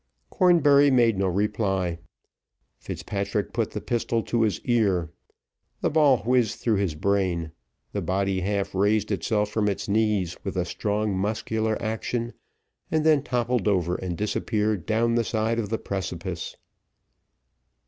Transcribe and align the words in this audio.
Cornbury 0.31 0.89
made 0.89 1.19
no 1.19 1.27
reply. 1.27 1.99
Fitzpatrick 2.79 3.53
put 3.53 3.69
the 3.69 3.79
pistol 3.81 4.23
to 4.23 4.41
his 4.41 4.59
ear, 4.61 5.11
the 5.81 5.91
ball 5.91 6.23
whizzed 6.23 6.57
through 6.59 6.77
his 6.77 6.95
brain, 6.95 7.51
the 7.91 8.01
body 8.01 8.39
half 8.39 8.73
raised 8.73 9.11
itself 9.11 9.51
from 9.51 9.69
its 9.69 9.87
knees 9.87 10.43
with 10.43 10.57
a 10.57 10.65
strong 10.65 11.15
muscular 11.15 11.79
action, 11.79 12.33
and 12.89 13.05
then 13.05 13.21
toppled 13.21 13.67
over 13.67 13.93
and 13.93 14.17
disappeared 14.17 14.87
down 14.87 15.13
the 15.13 15.23
side 15.23 15.59
of 15.59 15.69
the 15.69 15.77
precipice. 15.77 16.55